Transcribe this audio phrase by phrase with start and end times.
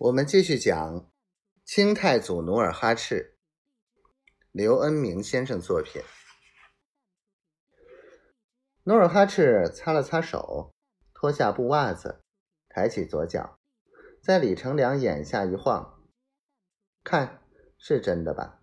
[0.00, 1.10] 我们继续讲
[1.62, 3.36] 清太祖努尔哈赤，
[4.50, 6.00] 刘恩明先生作品。
[8.84, 10.72] 努尔哈赤擦了擦手，
[11.12, 12.22] 脱下布袜子，
[12.70, 13.58] 抬起左脚，
[14.22, 16.02] 在李成梁眼下一晃，
[17.04, 17.42] 看
[17.76, 18.62] 是真的吧？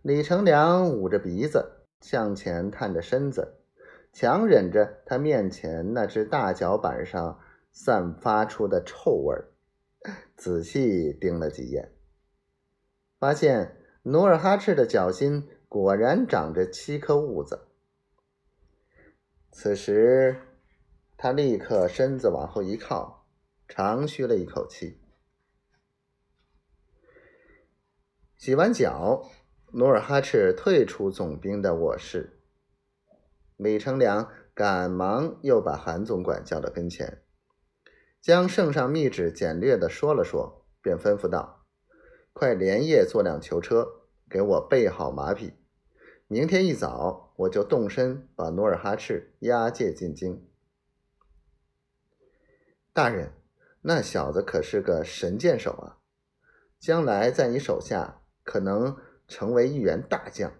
[0.00, 3.62] 李成梁捂着鼻子，向前探着身子，
[4.10, 7.38] 强忍着他面前那只大脚板上。
[7.76, 9.50] 散发出的臭味儿，
[10.36, 11.92] 仔细盯了几眼，
[13.18, 17.66] 发现努尔哈赤的脚心果然长着七颗痦子。
[19.50, 20.40] 此时，
[21.16, 23.26] 他立刻身子往后一靠，
[23.66, 25.00] 长吁了一口气。
[28.36, 29.28] 洗完脚，
[29.72, 32.38] 努尔哈赤退出总兵的卧室，
[33.56, 37.23] 李成梁赶忙又把韩总管叫到跟前。
[38.24, 41.66] 将圣上密旨简略的说了说，便吩咐道
[42.32, 45.52] ：“快连夜坐辆囚车，给我备好马匹。
[46.26, 50.48] 明天一早，我就动身把努尔哈赤押解进京。”
[52.94, 53.34] 大人，
[53.82, 56.00] 那小子可是个神箭手啊！
[56.78, 58.96] 将来在你手下，可能
[59.28, 60.50] 成为一员大将。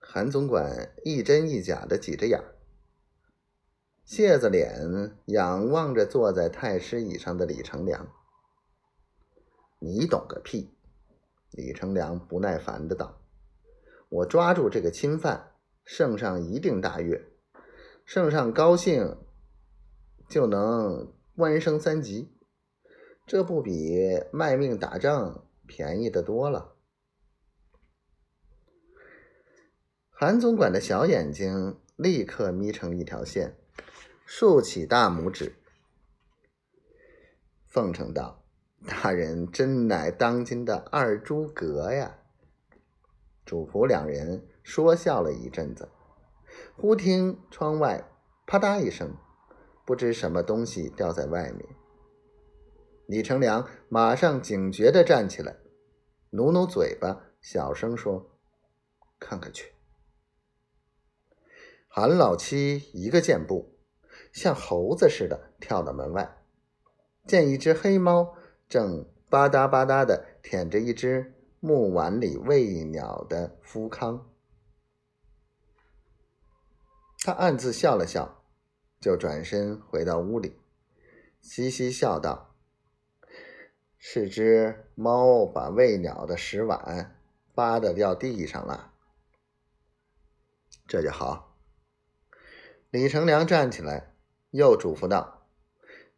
[0.00, 2.42] 韩总管一真一假的挤着眼。
[4.10, 8.12] 谢子脸仰望着坐在太师椅上的李成梁，
[9.78, 10.74] 你懂个屁！
[11.52, 13.22] 李成梁不耐烦的道
[14.10, 15.52] ：“我抓住这个钦犯，
[15.84, 17.24] 圣上一定大悦，
[18.04, 19.16] 圣上高兴
[20.28, 22.34] 就能官升三级，
[23.28, 26.74] 这不比卖命打仗便宜的多了。”
[30.10, 33.59] 韩总管的小眼睛立刻眯成一条线。
[34.32, 35.56] 竖起大拇指，
[37.66, 38.44] 奉承道
[38.86, 42.16] ：“大人真乃当今的二诸葛呀！”
[43.44, 45.88] 主仆两人说笑了一阵子，
[46.76, 48.08] 忽听窗外
[48.46, 49.16] 啪嗒一声，
[49.84, 51.66] 不知什么东西掉在外面。
[53.06, 55.56] 李成梁马上警觉的站起来，
[56.30, 58.30] 努努嘴巴，小声说
[59.18, 59.72] ：“看看去。”
[61.90, 63.69] 韩老七一个箭步。
[64.32, 66.36] 像猴子似的跳到门外，
[67.26, 68.36] 见一只黑猫
[68.68, 74.30] 正吧嗒吧嗒的舔着一只木碗里喂鸟的夫康，
[77.22, 78.42] 他暗自笑了笑，
[79.00, 80.56] 就转身回到屋里，
[81.40, 82.54] 嘻嘻笑道
[83.98, 87.20] ：“是只猫把喂鸟的食碗
[87.54, 88.92] 扒的掉地上了，
[90.86, 91.58] 这就好。”
[92.90, 94.09] 李成梁站起来。
[94.50, 95.46] 又嘱咐道：“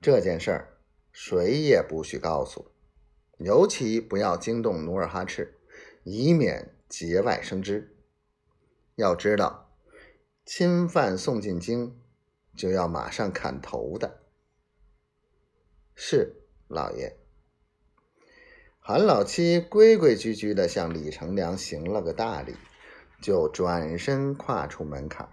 [0.01, 0.79] 这件事儿
[1.13, 2.73] 谁也不许告诉，
[3.39, 5.59] 尤其不要惊动努尔哈赤，
[6.05, 7.97] 以免节外生枝。
[8.95, 9.71] 要知道，
[10.45, 11.99] 侵犯送进京，
[12.57, 14.21] 就要马上砍头的。”
[15.95, 16.35] 是
[16.69, 17.19] 老爷。
[18.81, 22.57] 韩老七规规矩矩的向李成梁行了个大礼，
[23.21, 25.29] 就转身跨出门槛。